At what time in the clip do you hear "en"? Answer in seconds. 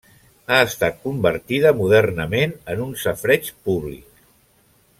2.75-2.81